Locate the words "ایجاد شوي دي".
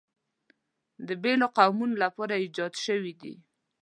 2.43-3.33